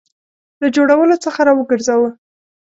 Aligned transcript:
له 0.61 0.67
جوړولو 0.75 1.15
څخه 1.25 1.39
را 1.47 1.53
وګرځاوه. 1.55 2.09